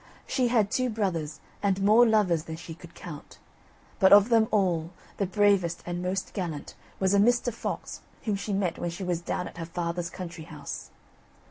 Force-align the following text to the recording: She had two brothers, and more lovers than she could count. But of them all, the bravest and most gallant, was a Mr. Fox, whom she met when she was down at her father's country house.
She 0.25 0.47
had 0.47 0.71
two 0.71 0.89
brothers, 0.89 1.39
and 1.61 1.83
more 1.83 2.07
lovers 2.07 2.45
than 2.45 2.55
she 2.55 2.73
could 2.73 2.95
count. 2.95 3.37
But 3.99 4.11
of 4.11 4.29
them 4.29 4.47
all, 4.49 4.89
the 5.17 5.27
bravest 5.27 5.83
and 5.85 6.01
most 6.01 6.33
gallant, 6.33 6.73
was 6.99 7.13
a 7.13 7.19
Mr. 7.19 7.53
Fox, 7.53 8.01
whom 8.23 8.35
she 8.35 8.51
met 8.51 8.79
when 8.79 8.89
she 8.89 9.03
was 9.03 9.21
down 9.21 9.47
at 9.47 9.59
her 9.59 9.65
father's 9.65 10.09
country 10.09 10.45
house. 10.45 10.89